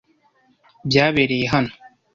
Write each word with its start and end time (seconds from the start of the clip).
Byabereye 0.87 1.45
hano. 1.53 1.71